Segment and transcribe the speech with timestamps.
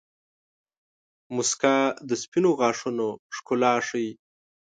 [1.35, 4.11] •مسکا د سپینو غاښونو ښکلا ښيي.